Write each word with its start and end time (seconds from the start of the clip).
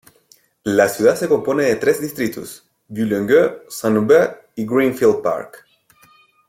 La 0.63 0.89
ciudad 0.89 1.15
se 1.15 1.29
compone 1.29 1.63
de 1.65 1.75
tres 1.75 2.01
distritos: 2.01 2.65
Vieux-Longueuil, 2.87 3.59
Saint-Hubert 3.69 4.47
y 4.55 4.65
Greenfield 4.65 5.21
Park. 5.21 5.63